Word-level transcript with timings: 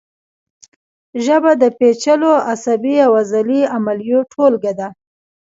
ژبه 1.25 1.51
د 1.61 1.63
پیچلو 1.77 2.31
عصبي 2.51 2.95
او 3.05 3.11
عضلي 3.21 3.61
عملیو 3.75 4.19
ټولګه 4.31 4.73
ده 4.79 4.87